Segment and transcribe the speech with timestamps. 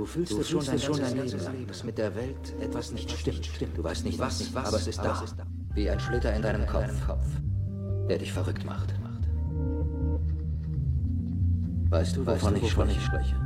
[0.00, 2.90] Du fühlst, du es schon, dein, schon dein Leben lang, dass mit der Welt etwas
[2.90, 3.76] nicht stimmt.
[3.76, 5.22] Du weißt nicht was, aber es ist da.
[5.74, 6.90] Wie ein Splitter in deinem Kopf,
[8.08, 8.94] der dich verrückt macht.
[11.90, 13.36] Weißt du, wovon, ich, wovon ich spreche?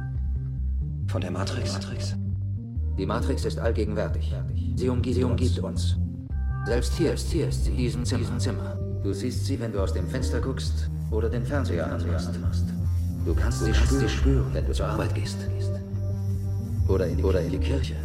[1.09, 1.77] Von der Matrix.
[2.99, 4.33] Die Matrix ist allgegenwärtig.
[4.77, 5.97] Sie umgibt, sie umgibt uns.
[6.67, 8.39] Selbst hier ist hier ist sie, diesem Zimmer.
[8.39, 8.79] Zimmer.
[9.03, 12.31] Du siehst sie, wenn du aus dem Fenster guckst oder den Fernseher anmachst.
[13.27, 15.39] Du kannst sie spüren, spüren, wenn du zur Arbeit gehst.
[16.89, 17.97] Oder in, die, oder in die Kirche.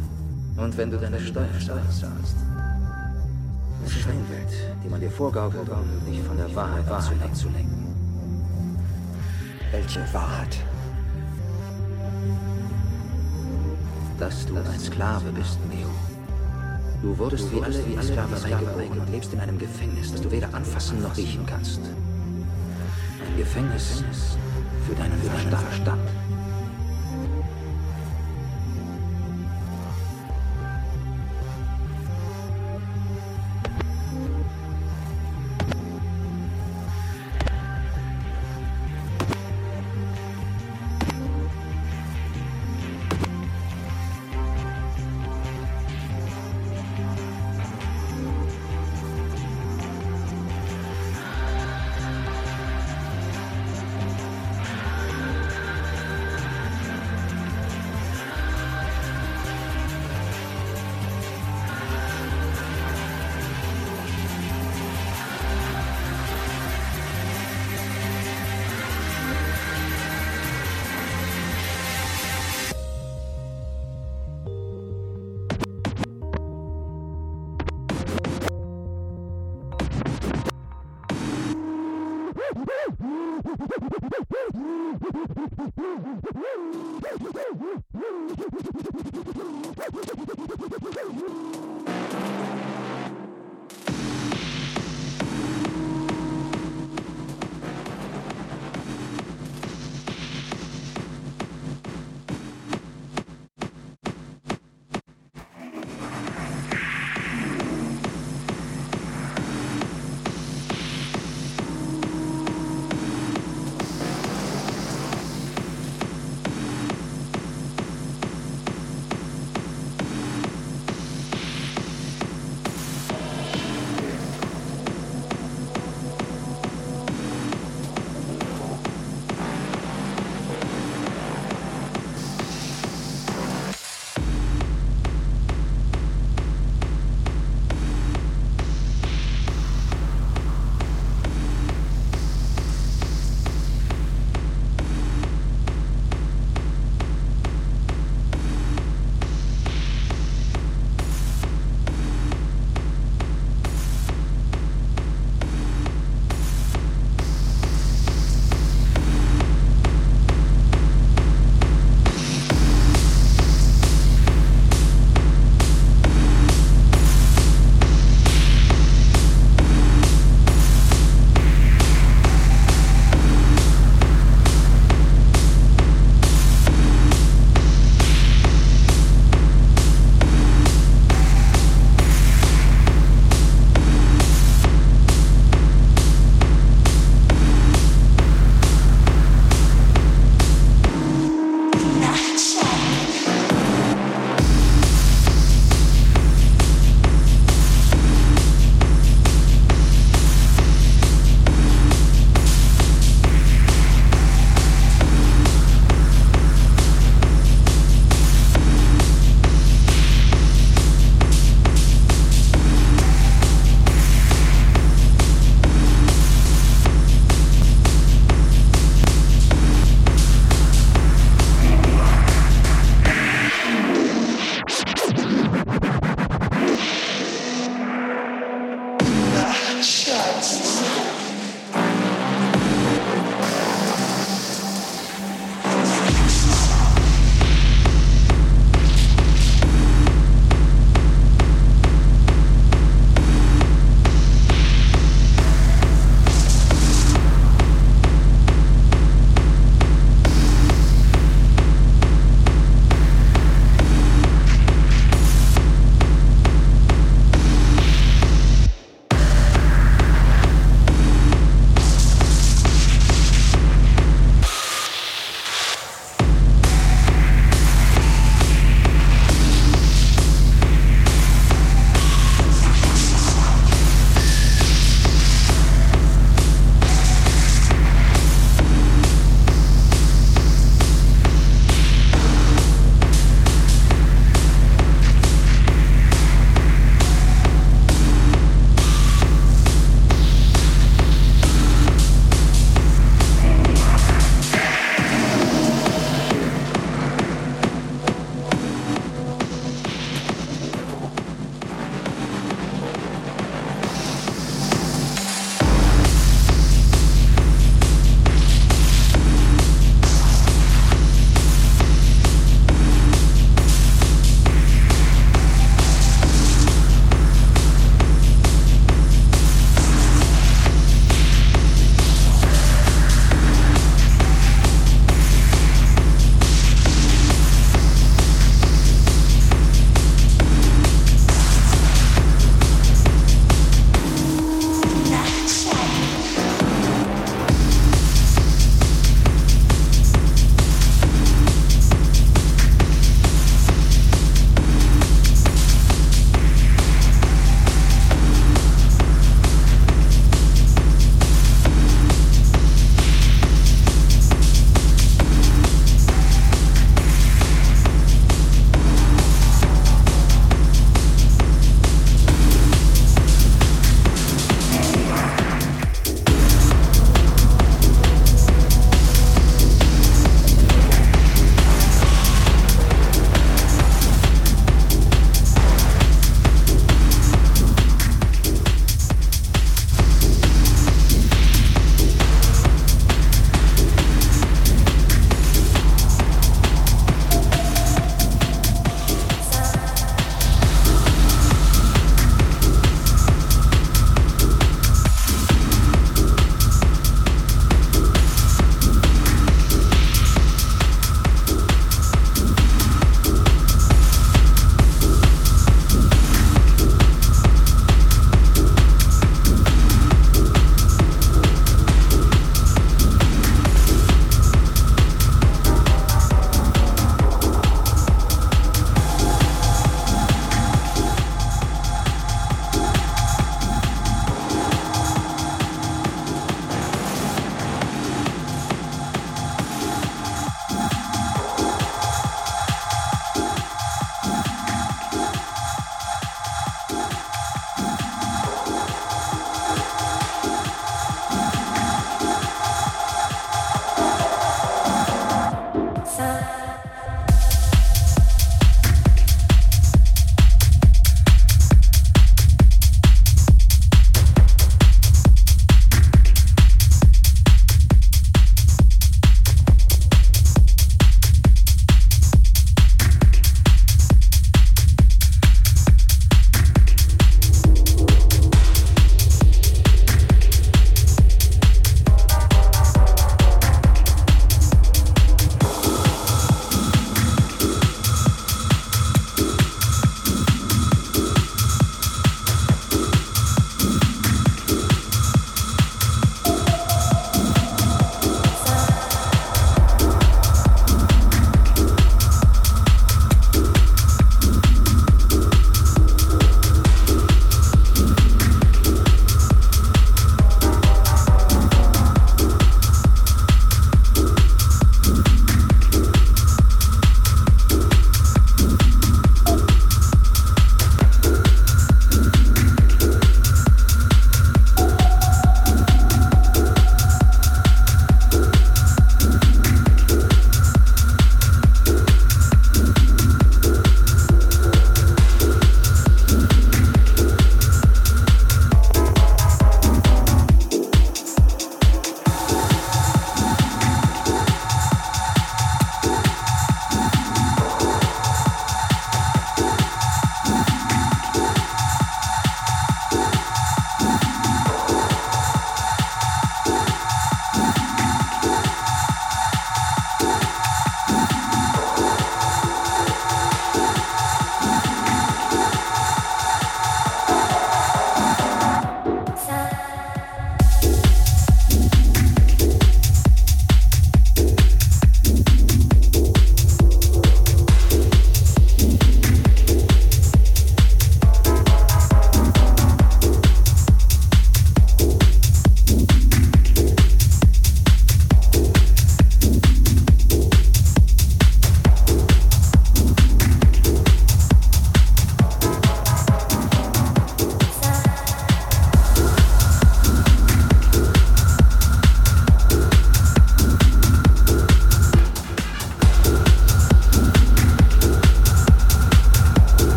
[0.56, 2.36] Und wenn du deine Steuern zahlst.
[3.86, 7.88] Es ist eine Welt, die man dir vorgaukelt, um dich von der Wahrheit abzulenken.
[9.72, 10.58] Welche Wahrheit?
[14.20, 15.90] Dass du ein Sklave bist, Neo.
[17.02, 20.54] Du wurdest wie alle in Sklaverei geboren und lebst in einem Gefängnis, das du weder
[20.54, 21.80] anfassen noch riechen kannst.
[21.80, 24.04] Ein Gefängnis
[24.88, 26.02] für deinen Verstand.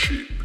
[0.00, 0.39] shit.